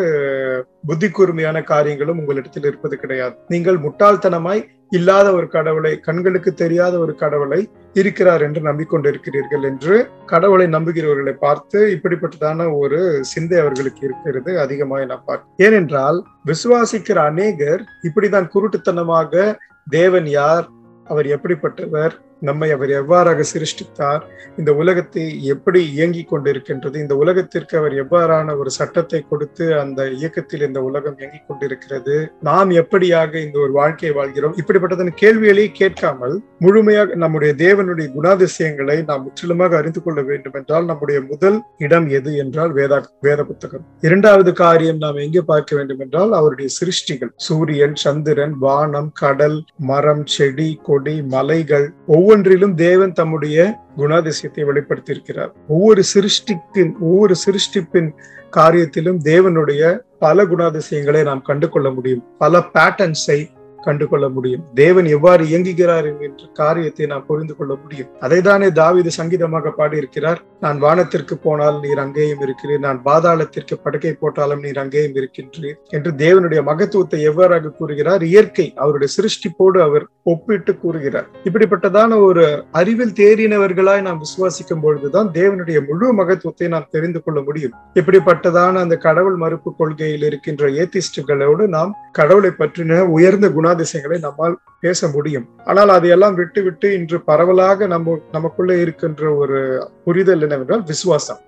[0.88, 3.36] புத்தி கூர்மையான காரியங்களும் உங்களிடத்தில் இருப்பது கிடையாது.
[3.48, 7.60] நீங்கள் முட்டாள்தனமாய் இல்லாத ஒரு கடவுளை கண்களுக்கு தெரியாத ஒரு கடவுளை
[7.94, 15.64] இருக்கிறார் என்று நம்பிக்கொண்டிருக்கிறீர்கள் என்று கடவுளை நம்புகிறவர்களை பார்த்து இப்படிப்பட்டதான ஒரு சிந்தை அவர்களுக்கு இருக்கிறது அதிகமாக நான் பார்க்க
[15.64, 19.58] ஏனென்றால் விசுவாசிக்கிற அநேகர் இப்படிதான் குருட்டுத்தனமாக
[19.90, 20.68] தேவன் யார்
[21.06, 24.24] அவர் எப்படிப்பட்டவர் நம்மை அவர் எவ்வாறாக சிருஷ்டித்தார்
[24.58, 30.82] இந்த உலகத்தை எப்படி இயங்கிக் கொண்டிருக்கின்றது இந்த உலகத்திற்கு அவர் எவ்வாறான ஒரு சட்டத்தை கொடுத்து அந்த இயக்கத்தில் இந்த
[30.84, 38.08] உலகம் இயங்கிக் கொண்டிருக்கிறது நாம் எப்படியாக இந்த ஒரு வாழ்க்கையை வாழ்கிறோம் இப்படிப்பட்டதன் கேள்விகளை கேட்காமல் முழுமையாக நம்முடைய தேவனுடைய
[38.18, 43.84] குணாதிசயங்களை நாம் முற்றிலுமாக அறிந்து கொள்ள வேண்டும் என்றால் நம்முடைய முதல் இடம் எது என்றால் வேதா வேத புத்தகம்.
[44.02, 50.70] இரண்டாவது காரியம் நாம் எங்கே பார்க்க வேண்டும் என்றால் அவருடைய சிருஷ்டிகள் சூரியன் சந்திரன் வானம் கடல் மரம் செடி
[50.84, 53.58] கொடி மலைகள் ஒவ்வொரு ஒவ்வொன்றிலும் தேவன் தம்முடைய
[53.98, 55.52] குணாதிசயத்தை வெளிப்படுத்தியிருக்கிறார்.
[55.68, 58.10] ஒவ்வொரு சிருஷ்டிப்பின் ஒவ்வொரு சிருஷ்டிப்பின்
[58.58, 62.24] காரியத்திலும் தேவனுடைய பல குணாதிசயங்களை நாம் கண்டு கொள்ள முடியும்.
[62.38, 63.38] பல பேட்டர்ன்ஸை
[63.86, 64.64] கண்டு கொள்ள முடியும்.
[64.82, 68.10] தேவன் எவ்வாறு இயங்குகிறார் என்கின்ற காரியத்தை நாம் புரிந்து கொள்ள முடியும்.
[68.26, 74.64] அதை தானே தாவிது சங்கீதமாக பாடியிருக்கிறார் நான் வானத்திற்கு போனால் நீர் அங்கேயும் இருக்கிறீர் நான் பாதாளத்திற்கு படுக்கை போட்டாலும்
[74.66, 78.24] நீர் அங்கேயும் இருக்கின்றீர் என்று தேவனுடைய மகத்துவத்தை எவ்வாறாக கூறுகிறார்?
[78.34, 81.28] இயற்கை அவருடைய சிருஷ்டிப்போடு அவர் ஒப்பிட்டு கூறுகிறார்.
[81.48, 82.44] இப்படிப்பட்டதான ஒரு
[82.80, 87.74] அறிவில் தேறினவர்களாய் நாம் விசுவாசிக்கும் பொழுதுதான் தேவனுடைய முழு மகத்துவத்தை நாம் தெரிந்து கொள்ள முடியும்.
[88.00, 95.46] இப்படிப்பட்டதான அந்த கடவுள் மறுப்பு கொள்கையில் இருக்கின்ற ஏத்திஸ்டுகளோடு நாம் கடவுளை பற்றின உயர்ந்த குணாதிசயங்களை நம்மால் பேச முடியும்.
[95.70, 99.60] ஆனால் அதையெல்லாம் விட்டு விட்டு இன்று பரவலாக நம்ம நமக்குள்ளே இருக்கின்ற ஒரு
[100.06, 101.40] புரிதல் என்னவென்றால் விசுவாசம்.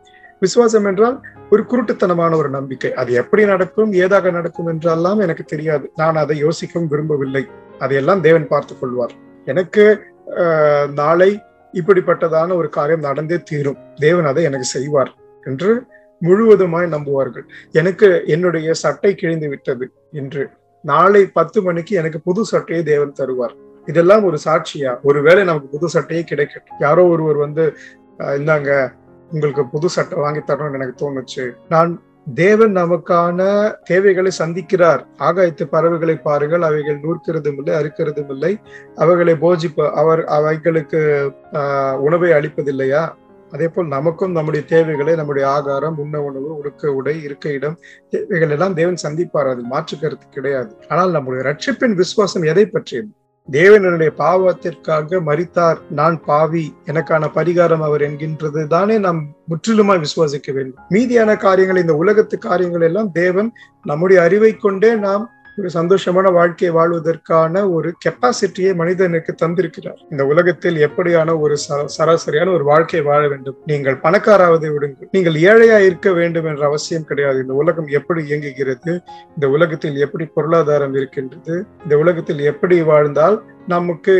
[0.43, 1.17] விசுவாசம் என்றால்
[1.53, 2.91] ஒரு குருட்டுத்தனமான ஒரு நம்பிக்கை.
[3.01, 5.85] அது எப்படி நடக்கும் ஏதாக நடக்கும் என்றெல்லாம் எனக்கு தெரியாது.
[6.01, 7.43] நான் அதை யோசிக்கவும் விரும்பவில்லை.
[7.83, 9.13] அதையெல்லாம் தேவன் பார்த்து கொள்வார்.
[9.51, 9.85] எனக்கு
[11.01, 11.31] நாளை
[11.73, 13.79] இப்படிப்பட்டதான ஒரு காரியம் நடந்தே தீரும்.
[14.05, 15.11] தேவன் அதை எனக்கு செய்வார்
[15.43, 15.71] என்று
[16.21, 17.45] முழுவதுமாய் நம்புவார்கள்.
[17.79, 19.85] எனக்கு என்னுடைய சட்டை கிழிந்து விட்டது
[20.21, 20.43] என்று.
[20.91, 23.55] நாளை பத்து மணிக்கு எனக்கு புது சட்டையை தேவன் தருவார்.
[23.91, 24.91] இதெல்லாம் ஒரு சாட்சியா?
[25.03, 26.79] ஒருவேளை நமக்கு புது சட்டையே கிடைக்கட்டும்.
[26.79, 27.65] யாரோ ஒருவர் வந்து
[28.39, 28.71] இந்தாங்க
[29.31, 31.45] உங்களுக்கு புது சட்டை வாங்கி தரணும்னு எனக்கு தோணுச்சு.
[31.69, 31.91] நான்
[32.33, 33.39] தேவன் நமக்கான
[33.83, 35.01] தேவைகளை சந்திக்கிறார்.
[35.19, 36.63] ஆகாயத்து பறவைகளை பாருங்கள்.
[36.69, 38.53] அவைகள் நூற்கிறதும் இல்லை அறுக்கிறதும் இல்லை.
[38.95, 41.01] அவைகளை போஜிப்ப அவர் அவைகளுக்கு
[42.07, 43.03] உணவை அளிப்பதில்லையா?
[43.51, 47.77] அதே போல் நமக்கும் நம்முடைய தேவைகளை நம்முடைய ஆகாரம் உண்ண உணவு உடுக்க உடை இருக்க இடம்
[48.09, 49.49] தேவைகள் எல்லாம் தேவன் சந்திப்பார்.
[49.49, 50.75] அது மாற்று கருத்து கிடையாது.
[50.87, 53.07] ஆனால் நம்முடைய ரட்சிப்பின் விசுவாசம் எதை பற்றியது?
[53.51, 60.83] தேவனுடைய பாவத்திற்காக மறித்தார் நான் பாவி எனக்கான பரிகாரம் அவர் என்கின்றது தானே நாம் முற்றிலுமாய் விசுவாசிக்க வேண்டும்.
[60.89, 63.51] மீதியான காரியங்கள் இந்த உலகத்து காரியங்கள் எல்லாம் தேவன்
[63.83, 70.01] நம்முடைய அறிவை கொண்டே நாம் ஒரு சந்தோஷமான வாழ்க்கையை வாழ்வதற்கான ஒரு கெப்பாசிட்டியை மனிதனுக்கு தந்திருக்கிறார்.
[70.09, 71.57] இந்த உலகத்தில் எப்படியான ஒரு
[71.97, 73.57] சராசரியான ஒரு வாழ்க்கையை வாழ வேண்டும்?
[73.65, 75.09] நீங்கள் பணக்காராவதை விடுங்கள்.
[75.11, 77.41] நீங்கள் ஏழையா இருக்க வேண்டும் என்ற அவசியம் கிடையாது.
[77.41, 79.01] இந்த உலகம் எப்படி இயங்குகிறது?
[79.33, 81.65] இந்த உலகத்தில் எப்படி பொருளாதாரம் இருக்கின்றது?
[81.83, 83.37] இந்த உலகத்தில் எப்படி வாழ்ந்தால்
[83.67, 84.13] நமக்கு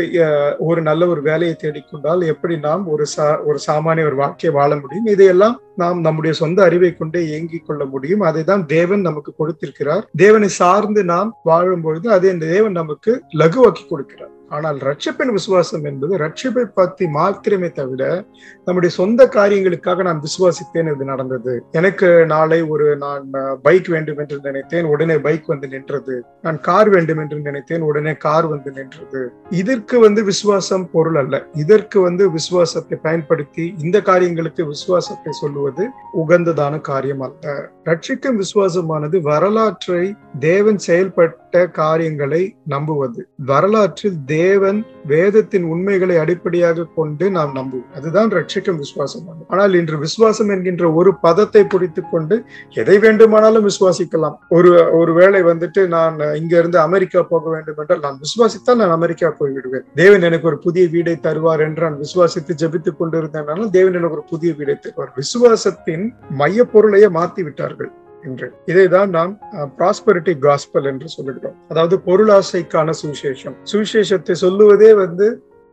[0.58, 5.10] ஒரு நல்ல ஒரு வேலையை தேடிக்கொண்டால் எப்படி நாம் ஒரு சா ஒரு சாமானிய ஒரு வாழ்க்கையை வாழ முடியும்?
[5.14, 8.20] இதையெல்லாம் நாம் நம்முடைய சொந்த அறிவை கொண்டே இயங்கிக் கொள்ள முடியும்.
[8.20, 10.06] அதை தான் தேவன் நமக்கு கொடுத்திருக்கிறார்.
[10.16, 14.34] தேவனை சார்ந்து நாம் வாழும் பொழுது அதை இந்த தேவன் நமக்கு லகுவாக்கி கொடுக்கிறார்.
[14.48, 18.24] ஆனால் ரட்சிப்பின் விசுவாசம் என்பது ரட்சிப்பை பத்தி மாத்திரமே தவிர
[18.64, 21.64] நம்முடைய சொந்த காரியங்களுக்காக நான் விசுவாசித்தேன் இது நடந்தது.
[21.70, 23.30] எனக்கு நாளை ஒரு நான்
[23.62, 24.84] பைக் வேண்டும் என்று நினைத்தேன்.
[24.84, 26.24] உடனே பைக் வந்து நின்றது.
[26.42, 27.80] நான் கார் வேண்டும் என்று நினைத்தேன்.
[27.80, 29.32] உடனே கார் வந்து நின்றது.
[29.50, 31.46] இதற்கு வந்து விசுவாசம் பொருள் அல்ல.
[31.52, 35.88] இதற்கு வந்து விசுவாசத்தை பயன்படுத்தி இந்த காரியங்களுக்கு விசுவாசத்தை சொல்லுவது
[36.28, 37.68] உகந்ததான காரியம் அல்ல.
[37.84, 43.28] ரட்சிக்கும் விசுவாசமானது வரலாற்றை தேவன் செயல்பட்ட காரியங்களை நம்புவது.
[43.36, 44.78] வரலாற்றில் தேவன்
[45.12, 49.26] வேதத்தின் உண்மைகளை அடிப்படையாக கொண்டு நாம் நம்புவோம் அதுதான் ரட்சிக்கும் விசுவாசம்.
[49.52, 52.36] ஆனால் இன்று விசுவாசம் என்கின்ற ஒரு பதத்தை பிடித்துக் கொண்டு
[52.82, 54.36] எதை வேண்டுமானாலும் விசுவாசிக்கலாம்.
[54.56, 54.70] ஒரு
[55.00, 59.86] ஒரு வேளை வந்துட்டு நான் இங்க இருந்து அமெரிக்கா போக வேண்டும் என்றால் நான் விசுவாசித்தால் நான் அமெரிக்கா போய்விடுவேன்.
[60.02, 64.52] தேவன் எனக்கு ஒரு புதிய வீடை தருவார் என்று நான் விசுவாசித்து ஜெபித்துக் கொண்டிருந்தேனாலும் தேவன் எனக்கு ஒரு புதிய
[64.60, 65.12] வீடை தருவார்.
[65.20, 66.06] விசுவாசத்தின்
[66.42, 67.92] மைய பொருளையே மாத்தி விட்டார்கள்
[68.26, 69.32] என்று இதைதான் நாம்
[69.78, 71.56] ப்ராஸ்பரிட்டி காஸ்பல் என்று சொல்லுகிறோம்.
[71.68, 73.56] அதாவது பொருளாசைக்கான சுவிசேஷம்.
[73.72, 75.28] சுவிசேஷத்தை சொல்லுவதே வந்து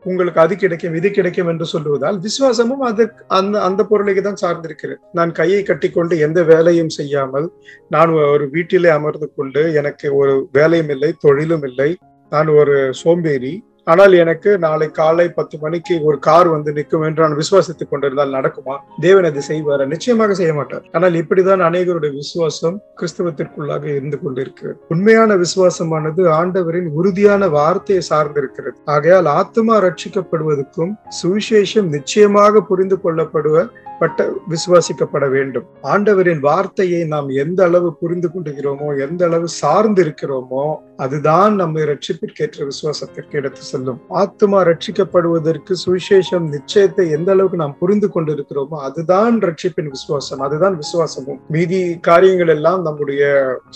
[0.05, 3.03] உங்களுக்கு அது கிடைக்கும் இது கிடைக்கும் என்று சொல்லுவதால் விசுவாசமும் அது
[3.37, 4.99] அந்த அந்த பொருளைக்கு தான் சார்ந்திருக்கிறது.
[5.17, 7.47] நான் கையை கட்டிக்கொண்டு எந்த வேலையும் செய்யாமல்
[7.95, 11.89] நான் ஒரு வீட்டிலே அமர்ந்து கொண்டு எனக்கு ஒரு வேலையும் இல்லை தொழிலும் இல்லை.
[12.31, 13.53] நான் ஒரு சோம்பேறி.
[13.87, 18.75] ஆனால் எனக்கு நாளை காலை பத்து மணிக்கு ஒரு கார் வந்து நிற்கும் என்று நான் விசுவாசித்துக் கொண்டிருந்தால் நடக்குமா?
[19.01, 19.83] தேவன் அது செய்வார்?
[19.87, 20.85] நிச்சயமாக செய்ய மாட்டார்.
[20.91, 24.77] ஆனால் இப்படிதான் அநேகருடைய விசுவாசம் கிறிஸ்தவத்திற்குள்ளாக இருந்து கொண்டிருக்கிறது.
[24.87, 28.77] உண்மையான விசுவாசமானது ஆண்டவரின் உறுதியான வார்த்தையை சார்ந்திருக்கிறது.
[28.85, 33.65] ஆகையால் ஆத்மா ரட்சிக்கப்படுவதற்கும் சுவிசேஷம் நிச்சயமாக புரிந்து கொள்ளப்படுவ
[33.99, 35.65] பட்ட விசுவாசிக்கப்பட வேண்டும்.
[35.81, 40.65] ஆண்டவரின் வார்த்தையை நாம் எந்த அளவு புரிந்து கொண்டுகிறோமோ எந்த அளவு சார்ந்து இருக்கிறோமோ
[41.05, 43.99] அதுதான் நம்மை ரட்சிப்பிற்கேற்ற விசுவாசத்திற்கு எடுத்து செல்லும்.
[44.23, 51.41] ஆத்மா ரட்சிக்கப்படுவதற்கு சுவிசேஷம் நிச்சயத்தை எந்த அளவுக்கு நாம் புரிந்து கொண்டிருக்கிறோமோ அதுதான் ரட்சிப்பின் விசுவாசம் அதுதான் விசுவாசமும்.
[51.55, 53.23] மீதி காரியங்கள் எல்லாம் நம்முடைய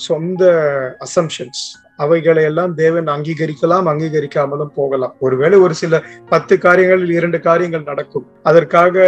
[0.07, 0.43] சொந்த
[1.07, 1.65] அசம்ஷன்ஸ்
[1.97, 5.15] அவைகளை எல்லாம் தேவன் அங்கீகரிக்கலாம் அங்கீகரிக்காமலும் போகலாம்.
[5.19, 8.25] ஒருவேளை ஒரு சில பத்து காரியங்களில் இரண்டு காரியங்கள் நடக்கும்.
[8.43, 9.05] அதற்காக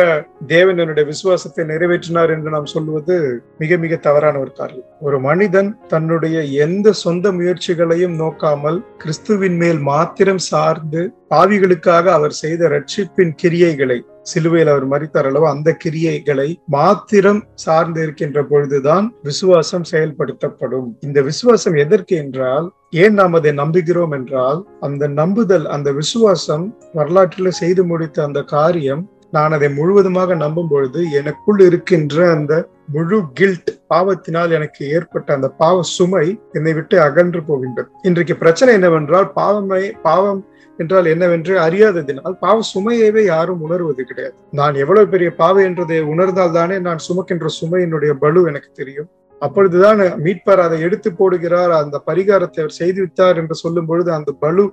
[0.47, 3.15] தேவன் என்னுடைய விசுவாசத்தை நிறைவேற்றினார் என்று நாம் சொல்வது
[3.57, 4.87] மிக மிக தவறான ஒரு காரியம்.
[4.99, 13.33] ஒரு மனிதன் தன்னுடைய எந்த சொந்த முயற்சிகளையும் நோக்காமல் கிறிஸ்துவின் மேல் மாத்திரம் சார்ந்து பாவிகளுக்காக அவர் செய்த ரட்சிப்பின்
[13.41, 20.89] கிரியைகளை சிலுவையில் அவர் மறித்தார் அளவு அந்த கிரியைகளை மாத்திரம் சார்ந்து இருக்கின்ற பொழுதுதான் விசுவாசம் செயல்படுத்தப்படும்.
[20.99, 27.85] இந்த விசுவாசம் எதற்கு என்றால் ஏன் நாம் அதை நம்புகிறோம் என்றால் அந்த நம்புதல் அந்த விசுவாசம் வரலாற்றில் செய்து
[27.85, 34.87] முடித்த அந்த காரியம் நான் அதை முழுவதுமாக நம்பும் பொழுது எனக்குள் இருக்கின்ற அந்த முழு கில்ட் பாவத்தினால் எனக்கு
[34.89, 37.89] ஏற்பட்ட அந்த பாவ சுமை என்னை விட்டு அகன்று போகின்றது.
[38.01, 40.45] இன்றைக்கு பிரச்சனை என்னவென்றால் பாவமே பாவம்
[40.81, 44.35] என்றால் என்னவென்று அறியாததினால் பாவ சுமையவே யாரும் உணர்வது கிடையாது.
[44.59, 49.09] நான் எவ்வளவு பெரிய பாவை என்றதை உணர்ந்தால் தானே நான் சுமக்கின்ற சுமையினுடைய பலு எனக்கு தெரியும்.
[49.41, 51.73] அப்பொழுதுதான் மீட்பார் அதை எடுத்து போடுகிறார்.
[51.81, 54.65] அந்த பரிகாரத்தை அவர் செய்துவிட்டார் என்று சொல்லும் பொழுது அந்த பலு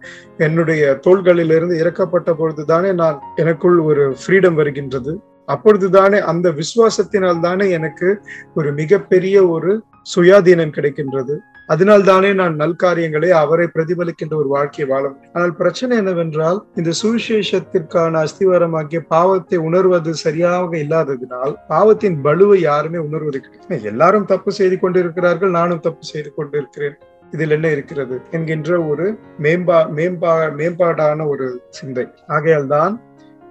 [0.46, 5.14] என்னுடைய தோள்களிலிருந்து இறக்கப்பட்ட பொழுதுதானே நான் எனக்குள் ஒரு ஃப்ரீடம் வருகின்றது.
[5.54, 8.08] அப்பொழுதுதானே அந்த விசுவாசத்தினால் தானே எனக்கு
[8.54, 9.72] ஒரு மிகப்பெரிய ஒரு
[10.14, 11.36] சுயாதீனம் கிடைக்கின்றது.
[11.68, 19.59] அதனால்தானே நான் நல்காரியங்களை அவரை பிரதிபலிக்கின்ற ஒரு வாழ்க்கையை வாழ ஆனால் பிரச்சனை என்னவென்றால் இந்த சுவிசேஷத்திற்கான அஸ்திவாரமாகிய பாவத்தை
[19.59, 23.83] உணர்வது சரியாக இல்லாததினால் பாவத்தின் பலுவை யாருமே உணர்வது கிடையாது.
[23.83, 26.96] எல்லாரும் தப்பு செய்து கொண்டிருக்கிறார்கள் நானும் தப்பு செய்து கொண்டிருக்கிறேன்.
[27.33, 28.16] இதில் என்ன இருக்கிறது?
[28.31, 29.07] என்கின்ற ஒரு
[29.38, 32.07] மேம்பா மேம்பா மேம்பாடான ஒரு சிந்தை.
[32.26, 32.94] ஆகையால் தான்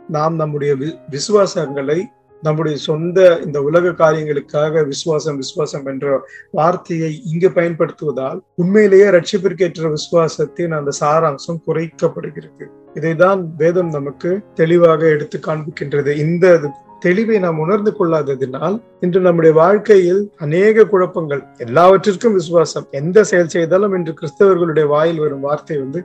[0.09, 0.75] நாம் நம்முடைய
[1.09, 1.99] விசுவாசங்களை
[2.45, 6.15] நம்முடைய சொந்த இந்த உலக காரியங்களுக்காக விசுவாசம் விசுவாசம் என்ற
[6.59, 12.65] வார்த்தையை இங்கு பயன்படுத்துவதால் உண்மையிலேயே ரட்சிப்பிற்கேற்ற விசுவாசத்தின் அந்த சாராம்சம் குறைக்கப்படுகிறது.
[12.99, 14.31] இதைதான் வேதம் நமக்கு
[14.61, 16.11] தெளிவாக எடுத்து காண்பிக்கின்றது.
[16.25, 16.73] இந்த
[17.05, 24.13] தெளிவை நாம் உணர்ந்து கொள்ளாததினால் இன்று நம்முடைய வாழ்க்கையில் அநேக குழப்பங்கள் எல்லாவற்றிற்கும் விசுவாசம் எந்த செயல் செய்தாலும் இன்று
[24.19, 26.01] கிறிஸ்தவர்களுடைய வாயில் வரும் வார்த்தை வந்து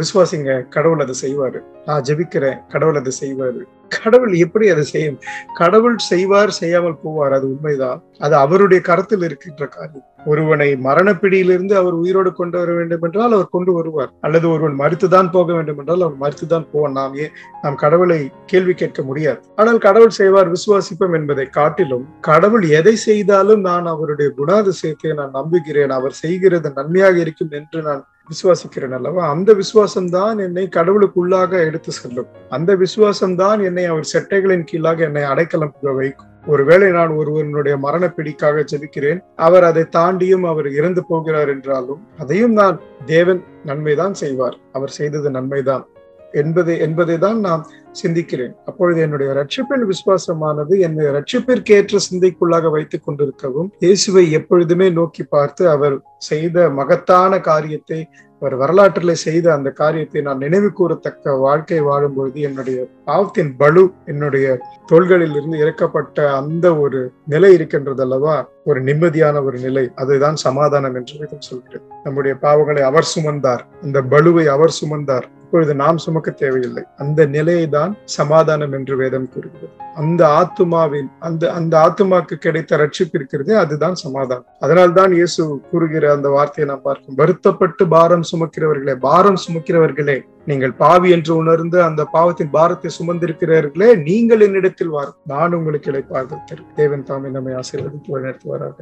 [0.00, 1.60] விசுவாசிங்க கடவுள் அதை செய்வாரு.
[1.88, 3.62] நான் ஜெபிக்கிறேன் கடவுள் அதை செய்வாரு.
[3.88, 5.18] கடவுள் எப்படி அதை செய்யும்?
[5.54, 8.02] கடவுள் செய்வார் செய்யாமல் போவார் அது உண்மைதான்.
[8.18, 10.06] அது அவருடைய கருத்தில் இருக்கின்ற காரியம்.
[10.26, 14.10] ஒருவனை மரணப்பிடியிலிருந்து அவர் உயிரோடு கொண்டு வர வேண்டும் என்றால் அவர் கொண்டு வருவார்.
[14.20, 16.92] அல்லது ஒருவன் மறுத்துதான் போக வேண்டும் என்றால் அவர் மறுத்துதான் போவான்.
[16.92, 17.32] நாம் ஏன்?
[17.62, 19.40] நாம் கடவுளை கேள்வி கேட்க முடியாது.
[19.56, 25.90] ஆனால் கடவுள் செய்வார் விசுவாசிப்போம் என்பதை காட்டிலும் கடவுள் எதை செய்தாலும் நான் அவருடைய குணாதிசயத்தை நான் நம்புகிறேன்.
[25.90, 32.28] அவர் செய்கிறது நன்மையாக இருக்கும் என்று நான் விசுவாசிக்கிறேன் அல்லவா அந்த விசுவாசம் தான் என்னை கடவுளுக்குள்ளாக எடுத்து செல்லும்.
[32.48, 36.26] அந்த விசுவாசம் தான் என்னை அவர் செட்டைகளின் கீழாக என்னை அடைக்கலம் வைக்கும்.
[36.46, 39.20] ஒருவேளை நான் ஒருவனுடைய மரண பிடிக்காக ஜெபிக்கிறேன்.
[39.36, 44.58] அவர் அதை தாண்டியும் அவர் இறந்து போகிறார் என்றாலும் அதையும் நான் தேவன் நன்மைதான் செய்வார்.
[44.72, 45.84] அவர் செய்தது நன்மைதான்.
[46.32, 47.62] என்பதை என்பதை தான் நாம்
[48.02, 48.54] சிந்திக்கிறேன்.
[48.64, 55.96] அப்பொழுது என்னுடைய ரட்சிப்பின் விசுவாசமானது என்னை ரட்சிப்பிற்கேற்ற சிந்தைக்குள்ளாக வைத்துக் கொண்டிருக்கவும் இயேசுவை எப்பொழுதுமே நோக்கி பார்த்து அவர்
[56.28, 58.00] செய்த மகத்தான காரியத்தை
[58.42, 64.46] அவர் வரலாற்றில் செய்த அந்த காரியத்தை நான் நினைவு கூறத்தக்க வாழ்க்கை வாழும்பொழுது என்னுடைய பாவத்தின் பலு என்னுடைய
[64.86, 68.36] தோள்களில் இருந்து இறக்கப்பட்ட அந்த ஒரு நிலை இருக்கின்றது அல்லவா
[68.68, 71.84] ஒரு நிம்மதியான ஒரு நிலை அதுதான் சமாதானம் என்று வேதம் சொல்கிறது.
[72.04, 75.26] நம்முடைய பாவங்களை அவர் சுமந்தார் அந்த பலுவை அவர் சுமந்தார்.
[75.44, 76.82] இப்பொழுது நாம் சுமக்க தேவையில்லை.
[77.02, 79.68] அந்த நிலையை தான் சமாதானம் என்று வேதம் கூறுகிறது.
[80.02, 84.48] அந்த ஆத்துமாவின் அந்த அந்த ஆத்துமாக்கு கிடைத்த ரட்சிப்பு இருக்கிறது அதுதான் சமாதானம்.
[84.64, 90.18] அதனால் தான் இயேசு கூறுகிற அந்த வார்த்தையை நாம் பார்க்கும் வருத்தப்பட்டு பாரம் சுமக்கிறவர்களே பாரம் சுமக்கிறவர்களே
[90.50, 96.38] நீங்கள் பாவி என்று உணர்ந்து அந்த பாவத்தின் பாரத்தை சுமந்திருக்கிறீர்களே நீங்கள் என்னிடத்தில் வார் நான் உங்களுக்கு இழைப்பாக
[96.78, 98.78] தேவன் தாமே நம்மை ஆசீர்வதித்து வழிநடத்துவாராக.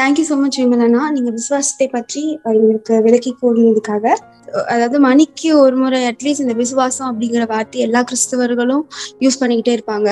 [0.00, 1.02] தேங்க்யூ சோ மச் விமலனா.
[1.16, 4.06] நீங்க விசுவாசத்தை பற்றி எங்களுக்கு விளக்கி கூறினதுக்காக
[4.74, 8.84] அதாவது மணிக்கு ஒரு முறை அட்லீஸ்ட் இந்த விசுவாசம் அப்படிங்கிற வார்த்தை எல்லா கிறிஸ்தவர்களும்
[9.24, 10.10] யூஸ் பண்ணிக்கிட்டே இருப்பாங்க.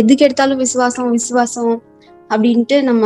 [0.00, 1.74] எதுக்கு எடுத்தாலும் விசுவாசம் விசுவாசம்
[2.32, 3.04] அப்படின்ட்டு நம்ம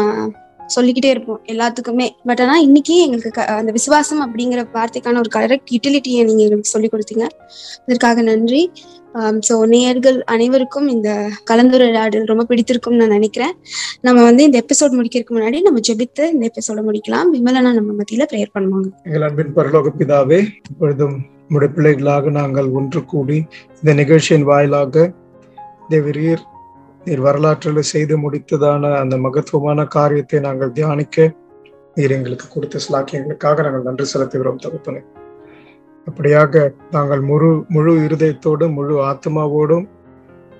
[0.72, 2.08] சொல்லிக்கிட்டே இருப்போம் எல்லாத்துக்குமே.
[2.24, 6.88] பட் ஆனா இன்னைக்கு எங்களுக்கு க- அந்த விசுவாசம் அப்படிங்கிற வார்த்தைக்கான ஒரு கரெக்ட் யூட்டிலிட்டியை நீங்க எங்களுக்கு சொல்லி
[6.88, 7.28] கொடுத்தீங்க.
[7.82, 8.70] அதற்காக நன்றி.
[9.14, 13.52] ஸோ நேயர்கள் அனைவருக்கும் இந்த கலந்துரையாடல் ரொம்ப பிடித்திருக்கும்னு நான் நினைக்கிறேன்.
[14.00, 17.36] நம்ம வந்து இந்த எபிசோட் முடிக்கிறதுக்கு முன்னாடி நம்ம ஜெபித்து இந்த எபிசோட முடிக்கலாம்.
[17.36, 18.86] விமலனா நம்ம மத்தியில ப்ரேயர் பண்ணுவாங்க.
[19.04, 25.12] எங்கள் அன்பின் பரலோக பிதாவே இப்பொழுதும் நம்முடைய பிள்ளைகளாக நாங்கள் ஒன்று கூடி இந்த நிகழ்ச்சியின் வாயிலாக
[25.90, 26.50] தேவரீர்
[27.06, 31.24] நீர் வரலாற்றில் செய்து முடித்ததான அந்த மகத்துவமான காரியத்தை நாங்கள் தியானிக்க
[31.94, 35.00] நீர் எங்களுக்கு கொடுத்த சிலாக்கியங்களுக்காக நாங்கள் நன்றி செலுத்துகிறோம் தகப்பனே.
[36.06, 39.86] அப்படியாக நாங்கள் முழு முழு இருதயத்தோடும் முழு ஆத்மாவோடும்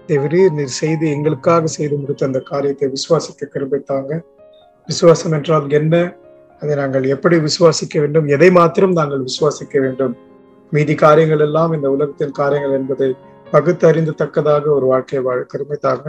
[0.07, 4.13] தேவரீர் நீர் செய்து எங்களுக்காக செய்து முடித்த அந்த காரியத்தை விசுவாசிக்க கிருபைத்தாங்க
[4.89, 5.95] விசுவாசம் என்றால் என்ன?
[6.63, 8.27] அதை நாங்கள் எப்படி விசுவாசிக்க வேண்டும்?
[8.27, 10.15] எதை மாத்திரம் நாங்கள் விசுவாசிக்க வேண்டும்?
[10.73, 13.09] மீதி காரியங்கள் எல்லாம் இந்த உலகத்தின் காரியங்கள் என்பதை
[13.53, 16.07] பகுத்தறிந்து தக்கதாக ஒரு வாழ்க்கையை வாழ கருமைத்தாங்க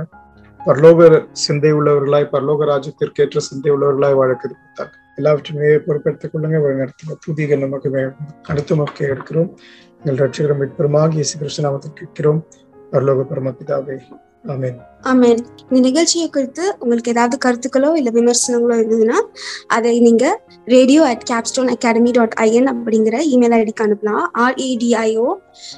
[0.65, 7.89] பரலோக சிந்தை உள்ளவர்களாய் பரலோக ராஜ்யத்திற்கேற்ற சிந்தை உள்ளவர்களாய் வாழ்க்கை கருமைத்தாங்க எல்லாவற்றையுமே பொறுப்பெடுத்துக் கொள்ளுங்க வழிநடத்துங்க புதிய நமக்கு
[8.43, 9.49] அடுத்த நோக்கி எடுக்கிறோம்.
[10.05, 12.39] எங்கள் ரட்சகரம் மீட்பெருமாக இயேசு கிருஷ்ணநாமத்தில் கேட்கிறோம்.
[12.91, 13.97] பரலோக பரமபிதாவே
[15.01, 15.37] ஆமென்.
[15.69, 19.17] இந்த நிகழ்ச்சியை குறித்து உங்களுக்கு ஏதாவது கருத்துக்களோ இல்ல விமர்சனங்களோ இருந்ததுன்னா
[19.67, 24.25] அதை நீங்க radio at Capstone Academy dot IN அப்படிங்கிற இமெயில் ஐடிக்கு அனுப்பலாம்.
[24.33, 25.33] R A D I O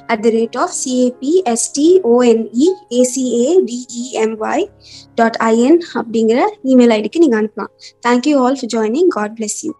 [0.06, 4.66] at the rate of C A P S T O N E A C A D E M Y
[5.14, 7.72] dot IN அப்படிங்கிற email ஐடிக்கு நீங்க அனுப்பலாம்.
[8.08, 9.72] Thank you all for joining God bless you